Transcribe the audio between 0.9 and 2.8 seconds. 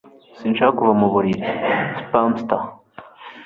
mu buriri. (Spamster)